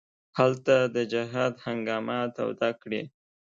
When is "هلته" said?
0.37-0.75